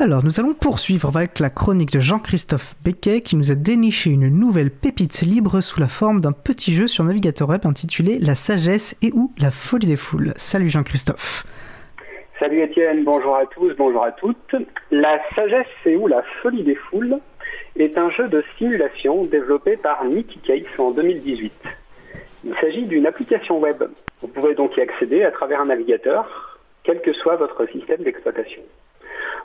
[0.00, 4.28] Alors, nous allons poursuivre avec la chronique de Jean-Christophe Becquet qui nous a déniché une
[4.28, 8.96] nouvelle pépite libre sous la forme d'un petit jeu sur navigateur web intitulé La sagesse
[9.02, 10.34] et ou la folie des foules.
[10.36, 11.44] Salut Jean-Christophe.
[12.38, 14.54] Salut Étienne, bonjour à tous, bonjour à toutes.
[14.92, 17.18] La sagesse et ou la folie des foules
[17.74, 21.52] est un jeu de simulation développé par Nicky Case en 2018.
[22.44, 23.82] Il s'agit d'une application web.
[24.22, 28.62] Vous pouvez donc y accéder à travers un navigateur, quel que soit votre système d'exploitation.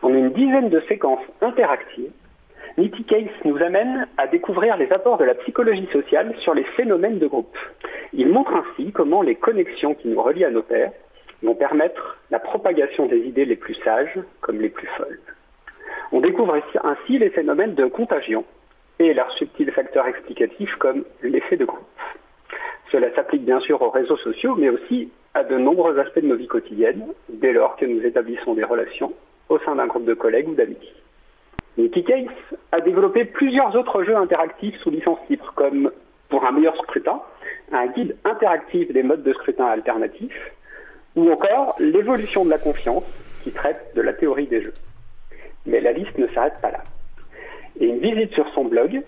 [0.03, 2.11] En une dizaine de séquences interactives,
[2.77, 7.19] Nitty Case nous amène à découvrir les apports de la psychologie sociale sur les phénomènes
[7.19, 7.57] de groupe.
[8.11, 10.91] Il montre ainsi comment les connexions qui nous relient à nos pairs
[11.41, 15.21] vont permettre la propagation des idées les plus sages comme les plus folles.
[16.11, 18.43] On découvre ainsi les phénomènes de contagion
[18.99, 21.79] et leurs subtils facteurs explicatifs comme l'effet de groupe.
[22.91, 26.35] Cela s'applique bien sûr aux réseaux sociaux, mais aussi à de nombreux aspects de nos
[26.35, 29.13] vies quotidiennes, dès lors que nous établissons des relations
[29.49, 30.93] au sein d'un groupe de collègues ou d'amis.
[31.77, 32.27] Nicky Case
[32.71, 35.91] a développé plusieurs autres jeux interactifs sous licence libre, comme
[36.29, 37.21] pour un meilleur scrutin,
[37.71, 40.51] un guide interactif des modes de scrutin alternatifs,
[41.15, 43.03] ou encore l'évolution de la confiance,
[43.43, 44.73] qui traite de la théorie des jeux.
[45.65, 46.81] Mais la liste ne s'arrête pas là.
[47.79, 49.01] Et une visite sur son blog,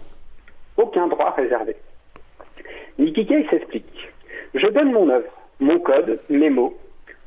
[0.77, 1.75] aucun droit réservé.
[2.97, 4.09] Nicky Case explique
[4.55, 5.29] Je donne mon œuvre,
[5.59, 6.75] mon code, mes mots,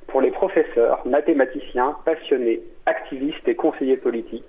[0.09, 4.45] pour les professeurs, mathématiciens, passionnés, activistes et conseillers politiques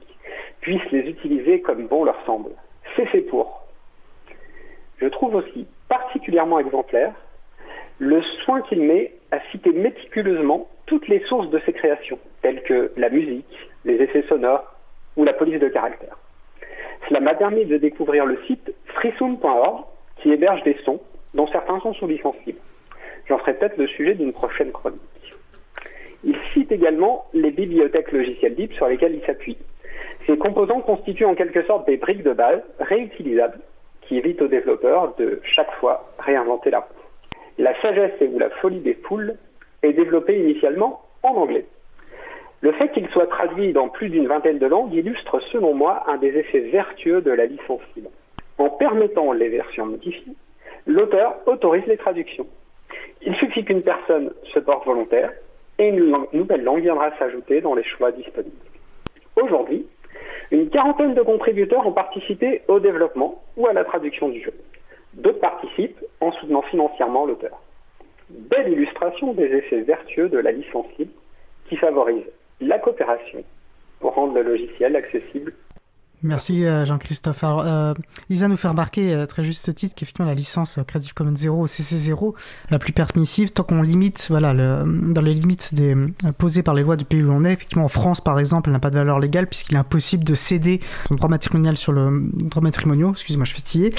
[0.61, 2.51] puissent les utiliser comme bon leur semble.
[2.95, 3.67] C'est fait pour.
[4.97, 7.13] Je trouve aussi particulièrement exemplaire
[7.99, 12.91] le soin qu'il met à citer méticuleusement toutes les sources de ses créations, telles que
[12.95, 14.75] la musique, les effets sonores
[15.15, 16.17] ou la police de caractère.
[17.07, 19.85] Cela m'a permis de découvrir le site freesound.org
[20.17, 21.01] qui héberge des sons
[21.33, 22.35] dont certains sont sous licence.
[23.27, 25.01] J'en ferai peut-être le sujet d'une prochaine chronique.
[26.23, 29.57] Il cite également les bibliothèques logicielles libres sur lesquelles il s'appuie.
[30.25, 33.59] Ces composants constituent en quelque sorte des briques de base réutilisables
[34.01, 36.93] qui évitent aux développeurs de chaque fois réinventer la roue.
[37.57, 39.35] La sagesse et ou la folie des foules
[39.83, 41.65] est développée initialement en anglais.
[42.61, 46.17] Le fait qu'il soit traduit dans plus d'une vingtaine de langues illustre selon moi un
[46.17, 48.09] des effets vertueux de la licence libre.
[48.57, 50.33] En permettant les versions modifiées,
[50.87, 52.47] l'auteur autorise les traductions.
[53.21, 55.31] Il suffit qu'une personne se porte volontaire
[55.79, 58.55] et une nouvelle langue viendra s'ajouter dans les choix disponibles.
[59.35, 59.85] Aujourd'hui,
[60.51, 64.53] une quarantaine de contributeurs ont participé au développement ou à la traduction du jeu.
[65.13, 67.61] D'autres participent en soutenant financièrement l'auteur.
[68.29, 71.11] Belle illustration des effets vertueux de la licence libre
[71.69, 72.23] qui favorise
[72.61, 73.43] la coopération
[73.99, 75.53] pour rendre le logiciel accessible
[76.27, 77.39] Merci euh, Jean-Christophe.
[77.43, 77.93] Euh,
[78.29, 82.33] Isa nous fait remarquer, euh, très juste titre, qu'effectivement la licence Creative Commons 0, CC0,
[82.69, 85.95] la plus permissive, tant qu'on limite, voilà, dans les limites des,
[86.37, 88.73] posées par les lois du pays où l'on est, effectivement en France par exemple, elle
[88.73, 92.29] n'a pas de valeur légale puisqu'il est impossible de céder son droit matrimonial sur le
[92.33, 93.93] droit matrimonial, excusez-moi je fais tiller,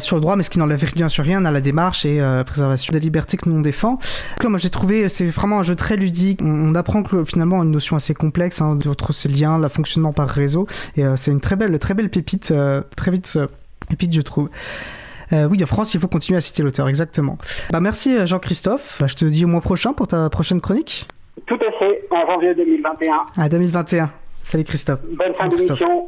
[0.00, 2.92] sur le droit, mais ce qui n'enlève bien sûr rien à la démarche et préservation
[2.92, 3.98] des libertés que nous on défend.
[4.40, 7.70] Donc, moi j'ai trouvé, c'est vraiment un jeu très ludique, on, apprend que finalement une
[7.70, 10.66] notion assez complexe, hein, de ces liens, le fonctionnement par réseau,
[10.96, 13.46] et c'est une très belle, très belle pépite, euh, très vite euh,
[13.88, 14.48] pépite je trouve.
[15.32, 17.36] Euh, oui, en France, il faut continuer à citer l'auteur, exactement.
[17.70, 18.98] Bah, merci Jean-Christophe.
[19.00, 21.08] Bah, je te dis au mois prochain pour ta prochaine chronique.
[21.46, 23.42] Tout à fait, en janvier 2021.
[23.42, 24.10] À 2021.
[24.42, 25.00] Salut Christophe.
[25.16, 26.04] Bonne fin d'émission.